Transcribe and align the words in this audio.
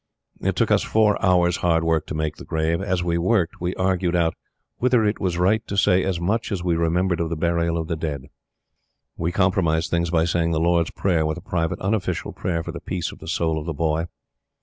It 0.41 0.55
took 0.55 0.71
us 0.71 0.81
four 0.81 1.23
hours' 1.23 1.57
hard 1.57 1.83
work 1.83 2.07
to 2.07 2.15
make 2.15 2.37
the 2.37 2.43
grave. 2.43 2.81
As 2.81 3.03
we 3.03 3.19
worked, 3.19 3.61
we 3.61 3.75
argued 3.75 4.15
out 4.15 4.33
whether 4.79 5.05
it 5.05 5.19
was 5.19 5.37
right 5.37 5.61
to 5.67 5.77
say 5.77 6.03
as 6.03 6.19
much 6.19 6.51
as 6.51 6.63
we 6.63 6.75
remembered 6.75 7.19
of 7.19 7.29
the 7.29 7.35
Burial 7.37 7.77
of 7.77 7.87
the 7.87 7.95
Dead. 7.95 8.23
We 9.15 9.31
compromised 9.31 9.91
things 9.91 10.09
by 10.09 10.25
saying 10.25 10.53
the 10.53 10.59
Lord's 10.59 10.89
Prayer 10.89 11.23
with 11.23 11.37
a 11.37 11.41
private 11.47 11.79
unofficial 11.81 12.33
prayer 12.33 12.63
for 12.63 12.71
the 12.71 12.79
peace 12.81 13.11
of 13.11 13.19
the 13.19 13.27
soul 13.27 13.59
of 13.59 13.67
The 13.67 13.75
Boy. 13.75 14.07